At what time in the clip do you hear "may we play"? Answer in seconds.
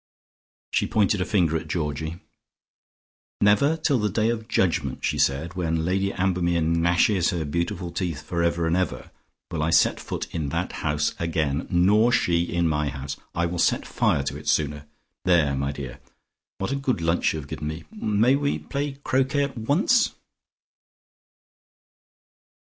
17.91-18.93